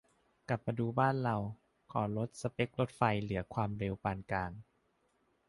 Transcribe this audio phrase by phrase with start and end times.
[0.49, 1.37] กลับมาดูบ้านเรา
[1.91, 4.51] ขอลดสเป็กรถไฟเหลือความเร็วปานกลาง